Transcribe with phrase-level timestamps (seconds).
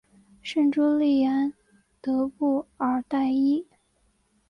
[0.41, 1.53] 圣朱利安
[2.01, 3.67] 德布尔代伊。